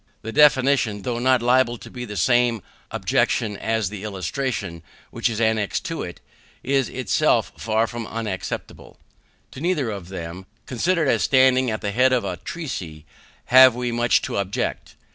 The 0.23 0.31
definition, 0.31 1.03
though 1.03 1.19
not 1.19 1.43
liable 1.43 1.77
to 1.77 1.87
the 1.91 2.17
same 2.17 2.63
objection 2.89 3.55
as 3.55 3.89
the 3.89 4.03
illustration 4.03 4.81
which 5.11 5.29
is 5.29 5.39
annexed 5.39 5.85
to 5.85 6.01
it, 6.01 6.19
is 6.63 6.89
itself 6.89 7.51
far 7.55 7.85
from 7.85 8.07
unexceptionable. 8.09 8.97
To 9.51 9.61
neither 9.61 9.91
of 9.91 10.09
them, 10.09 10.47
considered 10.65 11.07
as 11.07 11.21
standing 11.21 11.69
at 11.69 11.81
the 11.81 11.91
head 11.91 12.13
of 12.13 12.25
a 12.25 12.37
treatise, 12.37 13.03
have 13.45 13.75
we 13.75 13.91
much 13.91 14.23
to 14.23 14.37
object. 14.37 14.95